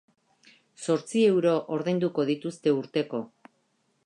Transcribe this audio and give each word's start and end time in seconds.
Zortzi 0.85 1.21
euro 1.33 1.53
ordainduko 1.77 2.27
dituzte 2.31 2.77
urteko. 2.83 3.23